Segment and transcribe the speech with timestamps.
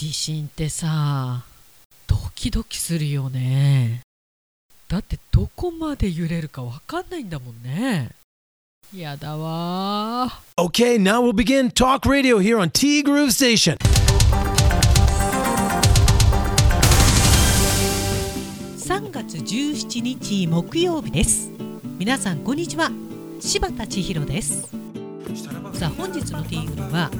[0.00, 1.42] 地震ってさ
[2.06, 4.02] ドキドキするよね。
[4.86, 8.10] だってどこまで揺れるかわかんないんだもんね。
[8.94, 10.40] やだわ。
[10.56, 13.76] Okay, now we'll begin Talk Radio here on T Groove Station.
[18.76, 21.50] 3月17日木曜日です。
[21.98, 22.92] 皆さんこんにちは。
[23.40, 24.70] 柴田千尋です。
[25.72, 27.10] さあ本日のティーグルは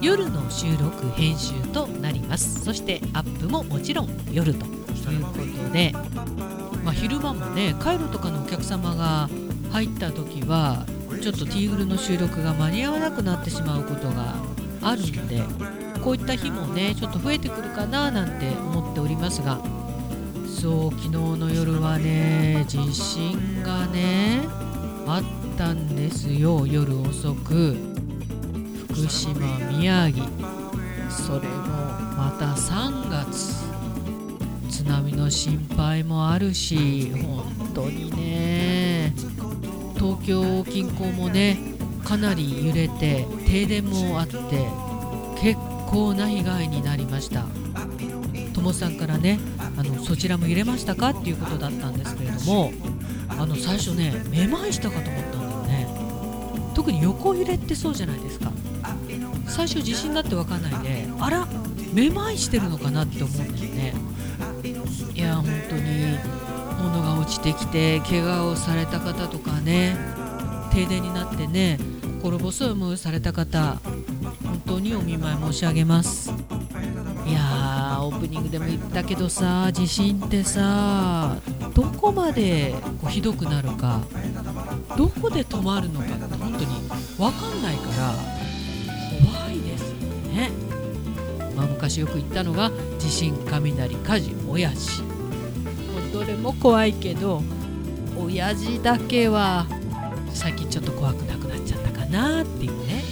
[0.00, 2.64] 夜の収録編集となります。
[2.64, 4.64] そしてアップももちろん夜と
[5.10, 5.92] いうことで、
[6.84, 9.28] まあ、昼間もねカイロとかのお客様が
[9.70, 10.86] 入った時は
[11.20, 14.36] ちょっとティーグルの収録が間に合わなくなってしまうことが
[14.82, 15.42] あるんで
[16.02, 19.60] こういった日もねちょっと増えてくるかななんて思っておりますが
[20.46, 24.40] そう昨日の夜はね地震がね
[25.06, 26.66] あったんですよ。
[26.66, 27.89] 夜遅く。
[29.00, 30.24] 福島宮城。
[31.08, 31.66] それも
[32.16, 33.60] また3月。
[34.68, 39.14] 津波の心配もあるし本当にね。
[39.96, 41.58] 東京近郊もね
[42.04, 44.68] かなり揺れて停電もあって
[45.40, 47.46] 結構な被害になりました。
[48.52, 49.38] 友さんからね
[49.78, 52.72] あのそちらも揺れましたかっていうことだったんですけれども
[53.28, 55.88] あの最初ねめまいしたかと思ったんだよね。
[56.74, 58.52] 特に横揺れってそうじゃないですか。
[59.60, 61.46] 最初地震だって分かんないであら
[61.92, 63.92] めまいしてるのかなって思うんだよね。
[65.14, 66.16] いや本当に
[66.82, 69.98] 物が落ちてきて怪我をされた方とかね
[70.72, 71.78] 停電になってね
[72.22, 73.78] 心細い思いをされた方
[74.42, 76.32] 本当にお見舞い申し上げます。
[77.26, 81.36] いやーオープニングでも言ったけどさ地震ってさ
[81.74, 84.00] どこまでこうひどくなるか
[84.96, 86.66] どこで止まるのかって本当に
[87.18, 88.39] 分かんないから。
[90.34, 90.50] ね、
[91.56, 95.08] まあ、昔よく言ったのが地震雷火事親父も
[96.08, 97.42] うどれも怖いけど
[98.18, 99.66] 親父だけは
[100.32, 103.02] 最近ちょっと怖くなくなっちゃったかなっていうね。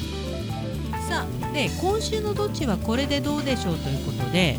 [1.09, 4.59] さあで今週の「どっちはこれでどうでしょう?」ということで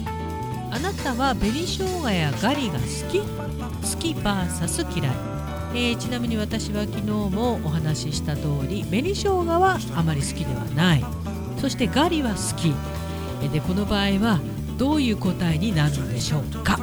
[0.71, 2.79] あなたは紅生姜やガリが好
[3.11, 3.19] き？
[3.19, 5.15] 好き VS 嫌い、
[5.73, 11.05] えーちなみに私は昨日もお話しした通り紅生姜はあまり好きではない。
[11.59, 12.73] そしてガリは好き。
[13.51, 14.39] でこの場合は
[14.77, 16.79] どういう答えになるのでしょうか？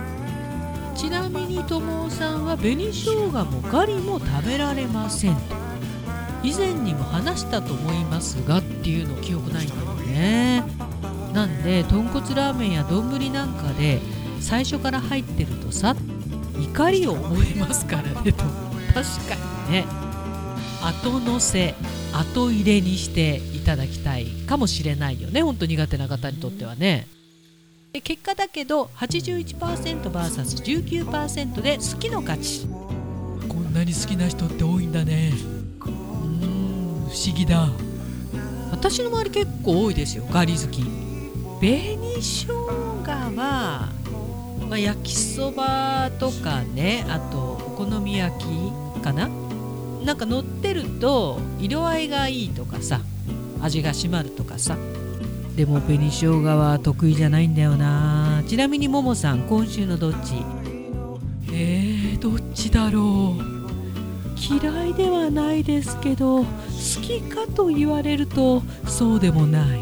[0.94, 5.40] ちなみに友さんは紅生姜もガリも食べられませんと。
[6.42, 10.64] 以前にも話したと思いますがっていうの記憶ないんだよね。
[11.34, 14.00] なんで豚骨ラーメンや丼なんかで
[14.40, 15.94] 最初から入ってるとさ
[16.58, 18.44] 怒りを覚えますからねと。
[18.94, 19.34] 確か
[19.68, 19.84] にね。
[20.82, 21.74] 後乗せ
[22.12, 25.42] 後入れにしてただきたいかもしれないよね。
[25.42, 27.08] ほんと苦手な方にとってはね。
[27.92, 32.68] で結果だけど 81%vs19% で好きの勝ち。
[33.48, 35.32] こんなに好きな人って多いんだね。
[35.80, 37.08] うーん。
[37.10, 37.68] 不思議だ。
[38.70, 40.24] 私の周り結構多いですよ。
[40.30, 40.84] ガリ好き。
[41.58, 42.54] 紅生姜
[43.04, 43.88] は、
[44.68, 47.04] まあ、焼きそばとかね。
[47.08, 48.44] あとお好み焼き
[49.02, 49.28] かな。
[50.04, 53.00] なんか乗ってると色合いがいいとかさ
[53.66, 54.76] 味が締まるとかさ。
[55.56, 58.42] でも紅生姜は得意じゃないんだよな。
[58.46, 60.34] ちなみにももさん今週のどっち？
[61.52, 63.56] えー、どっちだろう。
[64.38, 66.46] 嫌いではないですけど好
[67.02, 69.80] きかと言われるとそうでもない。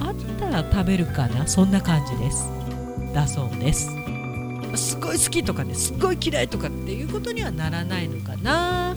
[0.00, 1.46] あったら食べるかな？
[1.46, 2.48] そんな感じです。
[3.14, 3.88] だそうです。
[4.74, 8.96] すごい好きとかねすっごい嫌いとかっていうことにはならないのかな。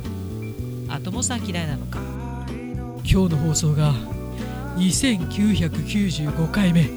[0.90, 2.00] あともさん嫌いなのか
[3.08, 3.94] 今日の放送が
[4.78, 6.90] 2995回目。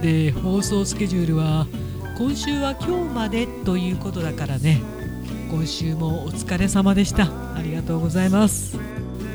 [0.00, 1.66] で放送スケジュールは
[2.16, 4.80] 今週は今日までということだからね。
[5.50, 7.24] 今週もお疲れ様でした。
[7.54, 8.78] ありがとうございます。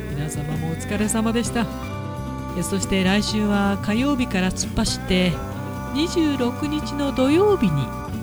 [0.10, 1.68] 皆様もお疲れ様でした。
[2.64, 5.32] そして来週は火曜日から突っ走って
[5.94, 7.72] 26日の土曜日に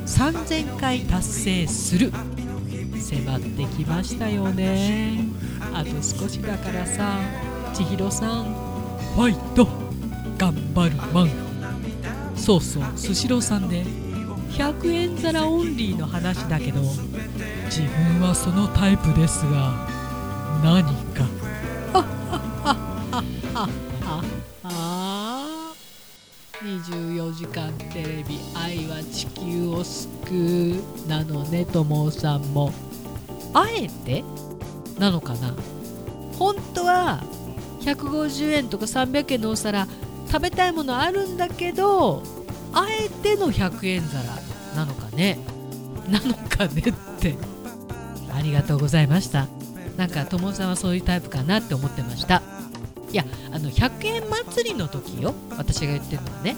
[0.07, 2.13] 3000回達成する。
[2.99, 5.27] 迫ってきましたよね。
[5.73, 7.52] あと少しだからさ。
[7.73, 8.45] 千尋さん。
[9.15, 9.67] ファイト
[10.39, 11.31] 頑張るマン。
[12.37, 13.85] そうそうスシローさんで
[14.51, 16.81] 100円皿オンリーの話だけど
[17.67, 19.87] 自分はそのタイプですが
[20.63, 20.83] 何
[21.15, 21.25] か。
[24.65, 25.73] あ
[26.63, 32.73] 24時間テレビ「愛は地球を救う」なのねともさんも。
[33.55, 34.25] あえて？
[34.99, 35.55] なのかな？
[36.39, 37.23] 本当は
[37.83, 39.87] 150円とか300円のお皿
[40.31, 42.23] 食べたいものあるんだけど
[42.73, 44.25] あえての100円皿
[44.75, 45.39] なのかね？
[46.09, 47.37] なのかねって。
[48.35, 49.47] ありがとうございました。
[49.97, 52.43] なんか友さんはそういうタイプかなって思ってました。
[53.13, 55.35] いやあの100円祭りの時よ。
[55.57, 56.57] 私が言ってるのはね。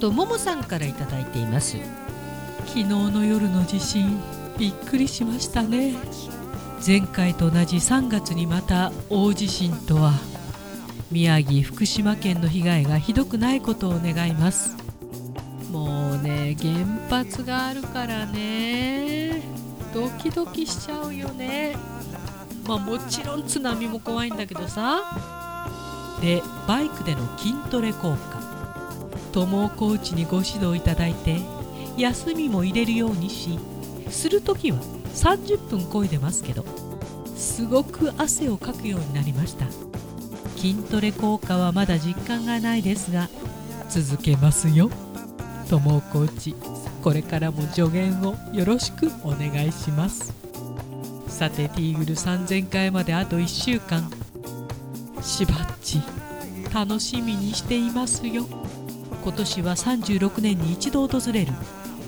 [0.00, 1.76] とももさんから頂いています。
[2.66, 4.16] 昨日の夜の地震
[4.56, 5.94] びっくりしましたね。
[6.84, 10.12] 前回と同じ3月にまた大地震とは
[11.10, 14.76] 宮城福島県の被害がひどくないことを願います。
[15.70, 16.72] もうね原
[17.10, 19.42] 発があるからね。
[19.92, 21.76] ドキドキしちゃうよね。
[22.66, 26.18] まあもちろん津波も怖いんだけどさ。
[26.22, 28.40] でバイクでの筋トレ効果。
[29.32, 31.40] 友コーチにご指導いただいて
[31.98, 33.58] 休みも入れるようにし
[34.08, 34.78] する時は
[35.14, 36.64] 30分漕いでますけど
[37.36, 39.66] すごく汗をかくようになりました。
[40.56, 43.30] 筋トレ効果はまだ実感がないですが
[43.88, 44.90] 続けますよ。
[45.68, 46.54] 友コーチ
[47.02, 50.34] これからも助言をよろしくお願いします。
[51.28, 54.10] さてティーグル3000回まであと1週間。
[55.22, 56.02] しばっち
[56.74, 58.46] 楽しみにしていますよ。
[59.22, 61.52] 今年は36年に一度訪れる。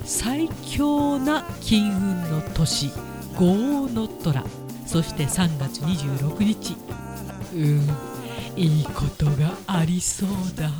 [0.04, 2.90] 最強な金運の年
[3.36, 4.44] 豪の虎。
[4.86, 6.76] そして3月26日。
[7.54, 8.12] うん
[8.54, 10.70] いいことがありそうだ。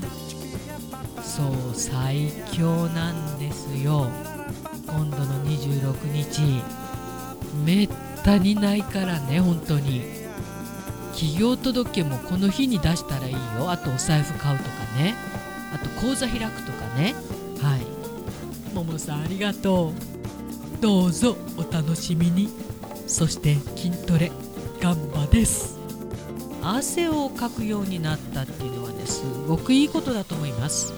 [1.23, 4.09] そう最強なんですよ。
[4.87, 6.63] 今度の26日。
[7.65, 7.89] めっ
[8.23, 10.03] たにないからね本当に。
[11.13, 13.71] 企業届もこの日に出したらいいよ。
[13.71, 15.15] あとお財布買うとかね。
[15.75, 17.15] あと口座開くとかね。
[17.63, 17.92] はい。
[18.85, 19.93] ももさんありがと
[20.79, 20.83] う。
[20.83, 22.49] どうぞお楽しみに。
[23.07, 24.33] そして筋トレ
[24.81, 25.79] ガンバです。
[26.63, 30.93] 汗をかくようになったっていうのはねすごくいいことだと思います。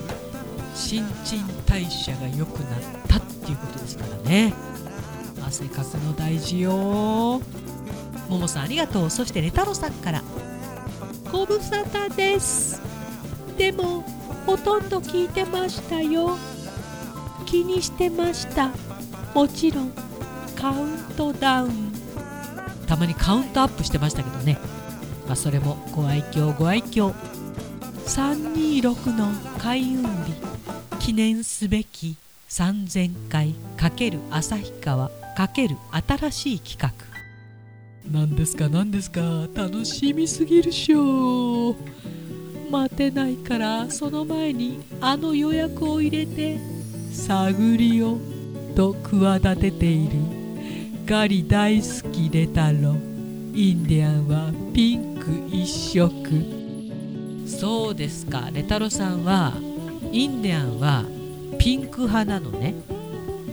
[0.75, 4.55] 新陳代謝が良くなったっていうことですからね。
[5.47, 6.73] 汗かくの大事よ。
[8.31, 9.11] ももさんありがとう。
[9.11, 10.23] そしてレタロさんから。
[11.31, 12.81] ご無沙汰です。
[13.59, 14.03] でも
[14.47, 16.39] ほとんど聞いてましたよ。
[17.55, 18.73] 気にしてました。
[19.33, 19.93] もちろん
[20.57, 21.93] カウントダウン。
[22.89, 24.59] たまにカウントアップしてましたけどね。
[25.27, 27.15] まあそれもご愛嬌ご愛嬌。
[28.07, 29.29] 326の
[29.61, 30.33] 開運日。
[30.99, 32.17] 記念すべき
[32.49, 35.77] 3000回×旭川×
[36.09, 36.93] 新しい企画。
[38.11, 39.21] 何ですか何ですか。
[39.55, 41.77] 楽しみすぎるしょ。
[42.69, 46.74] 待てないからその前にあの予約を入れて
[47.15, 48.19] 探りを
[48.75, 50.11] と企てている。
[51.07, 52.97] ガリ大好きレタロ
[53.55, 56.11] インディアンはピンク一色。
[57.47, 58.51] そうですか。
[58.53, 59.55] レタロさんは
[60.11, 61.05] インディアンは
[61.59, 62.75] ピンク派なのね。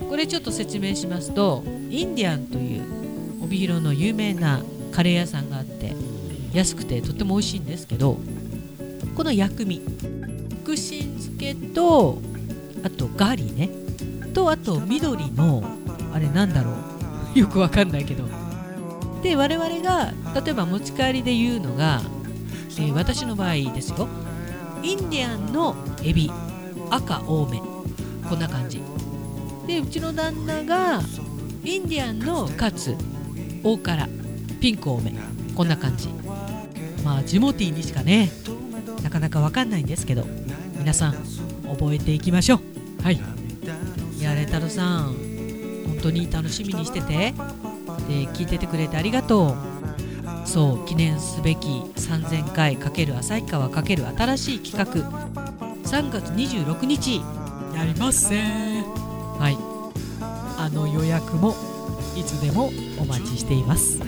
[0.08, 2.82] これちょっと説明しますとインディアンという
[3.44, 5.94] 帯広の有名なカレー屋さんがあって
[6.52, 8.18] 安くてとっても美味しいんですけど
[9.14, 9.80] この薬味。
[10.64, 12.18] 福神漬けと
[12.84, 13.70] あとガリね。
[14.34, 15.62] とあと緑の
[16.12, 16.72] あれなんだろ
[17.34, 17.38] う。
[17.38, 18.24] よくわかんないけど。
[19.22, 22.02] で我々が例えば持ち帰りで言うのが、
[22.78, 24.08] えー、私の場合ですよ。
[24.82, 26.30] インディアンのエビ。
[26.90, 27.62] 赤多め。
[28.28, 28.82] こんな感じ。
[29.66, 31.00] でうちの旦那が
[31.64, 32.96] インディアンのカツ。
[33.62, 34.08] 大辛。
[34.60, 35.14] ピンク多め。
[35.54, 36.08] こんな感じ。
[37.04, 38.30] まあジモティーにしかね。
[39.02, 40.26] なかなかわかんないんですけど。
[40.78, 41.12] 皆さん
[41.78, 42.71] 覚えていきましょう。
[43.02, 43.20] はい。
[44.18, 45.14] いやレタロさん
[45.86, 47.34] 本当に楽しみにしてて
[48.08, 49.56] で聞いててくれてありがとう。
[50.44, 51.66] そう記念すべき
[51.96, 55.10] 3000回×旭川×新しい企画。
[55.82, 57.20] 3月26日。
[57.74, 58.84] やりますね
[59.38, 59.56] はい。
[60.58, 61.56] あの予約も
[62.16, 63.98] いつでもお待ちしています。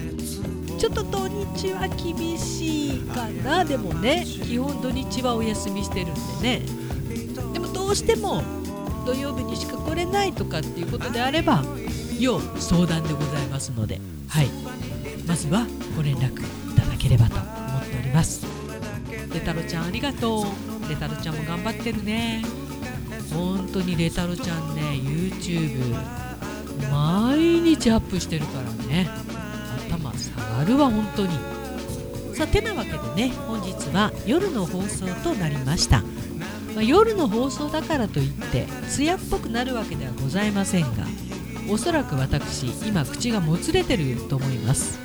[0.78, 3.64] ちょっと土日は厳しいかな。
[3.64, 6.62] でもね基本土日はお休みしてるんでね。
[7.52, 8.42] でもどうしても
[9.04, 11.62] 土曜日にしか来れないとかっていうことであれば
[12.18, 14.48] 要相談でございますので、はい、
[15.26, 16.44] まずはご連絡い
[16.74, 18.46] ただければと思っております。
[19.32, 20.44] レタロちゃんありがとう。
[20.88, 22.44] レタロちゃんも頑張ってるね。
[23.32, 25.94] 本当にレタロちゃんね YouTube
[26.90, 29.08] 毎日アップしてるからね。
[29.88, 31.36] 頭下がるわ本当に。
[32.34, 36.02] さあてなわけでね本日は夜の放送となりました、
[36.74, 41.06] まあ、夜の放送だからといって艶っぽくなるわけではございませんが
[41.70, 44.98] おそらく私今口がもつれてると思います。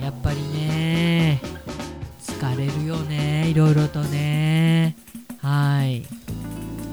[0.00, 1.40] やっぱりね
[2.22, 4.96] 疲れるよねいろいろとね。
[5.42, 6.02] はい、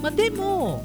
[0.01, 0.83] まあ、でも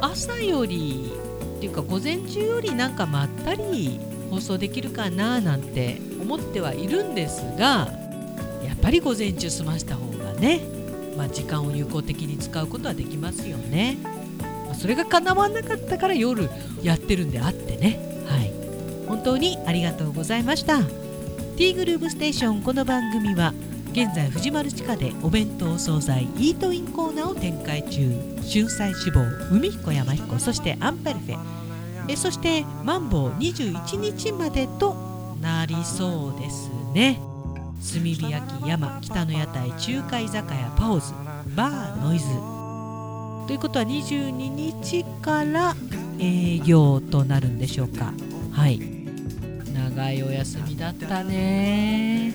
[0.00, 1.12] 朝より
[1.56, 4.00] っていうか午前中よりなんかまったり
[4.30, 7.88] 放送できるかななんて思ってはいるんですが
[8.64, 10.60] やっぱり午前中済ました方がね、
[11.16, 13.98] まあ、時間を有効的に使うことはできますよね。
[14.66, 16.48] まあそれが叶わなかったから夜
[16.82, 18.24] やってるんであってね。
[18.26, 18.52] はい
[19.06, 20.80] 本当にありがとうございました。
[21.56, 23.52] T グループステーションこの番組は
[23.92, 28.10] 現在藤丸地下でお弁当惣菜イートインコーナーを展開中
[28.50, 31.38] 春菜志望海彦山彦そしてアンパルフェ
[32.08, 37.20] えそしてマンボウ21日までとなりそうですね
[37.82, 41.12] 炭火焼き山北の屋台中華居酒屋パオズ
[41.56, 42.26] バーノイズ。
[43.48, 45.74] ということは22日から
[46.20, 48.12] 営業となるんでしょうか。
[48.52, 48.80] はい。
[49.74, 52.32] 長いお休みだったね。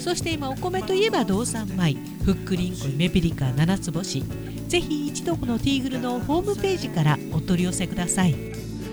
[0.00, 1.96] そして今お米といえば道産米。
[2.24, 4.24] ふっくりんこメピリカ七つ星。
[4.66, 8.34] ぜひ一度このティーグルのホームページからお取り寄せください。